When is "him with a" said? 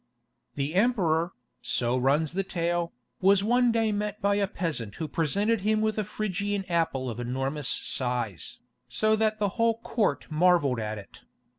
5.61-6.03